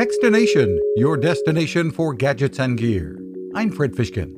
[0.00, 3.20] Techstination, your destination for gadgets and gear.
[3.54, 4.34] I'm Fred Fishkin.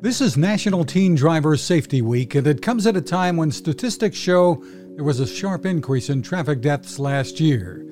[0.00, 4.16] This is National Teen Driver Safety Week, and it comes at a time when statistics
[4.16, 4.60] show
[4.96, 7.86] there was a sharp increase in traffic deaths last year.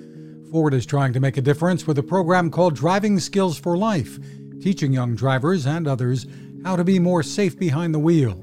[0.51, 4.19] Ford is trying to make a difference with a program called Driving Skills for Life,
[4.61, 6.27] teaching young drivers and others
[6.65, 8.35] how to be more safe behind the wheel.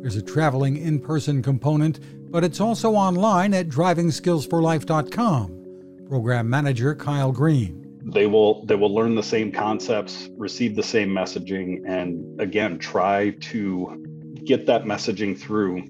[0.00, 1.98] There's a traveling in person component,
[2.30, 6.06] but it's also online at drivingskillsforlife.com.
[6.08, 7.85] Program Manager Kyle Green.
[8.06, 13.30] They will they will learn the same concepts, receive the same messaging, and again try
[13.30, 14.04] to
[14.44, 15.82] get that messaging through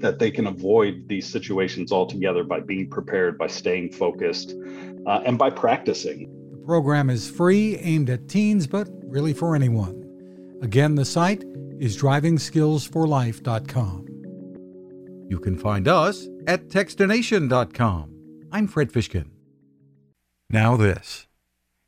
[0.00, 4.54] that they can avoid these situations altogether by being prepared, by staying focused,
[5.06, 6.30] uh, and by practicing.
[6.50, 10.58] The program is free, aimed at teens, but really for anyone.
[10.62, 11.44] Again, the site
[11.78, 14.06] is drivingskillsforlife.com.
[15.28, 18.16] You can find us at techstination.com.
[18.52, 19.28] I'm Fred Fishkin.
[20.50, 21.26] Now, this.